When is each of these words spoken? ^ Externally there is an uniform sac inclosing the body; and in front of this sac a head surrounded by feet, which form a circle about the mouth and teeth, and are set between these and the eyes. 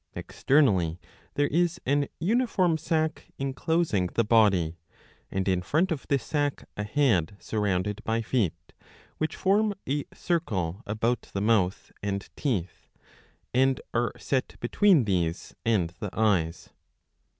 ^ 0.01 0.03
Externally 0.19 0.99
there 1.35 1.45
is 1.49 1.79
an 1.85 2.07
uniform 2.19 2.75
sac 2.75 3.31
inclosing 3.37 4.07
the 4.07 4.23
body; 4.23 4.77
and 5.29 5.47
in 5.47 5.61
front 5.61 5.91
of 5.91 6.07
this 6.07 6.23
sac 6.23 6.67
a 6.75 6.81
head 6.83 7.37
surrounded 7.39 8.03
by 8.03 8.19
feet, 8.23 8.73
which 9.19 9.35
form 9.35 9.75
a 9.87 10.05
circle 10.11 10.81
about 10.87 11.29
the 11.35 11.39
mouth 11.41 11.91
and 12.01 12.31
teeth, 12.35 12.87
and 13.53 13.79
are 13.93 14.11
set 14.17 14.55
between 14.59 15.03
these 15.05 15.53
and 15.65 15.91
the 15.99 16.09
eyes. 16.13 16.69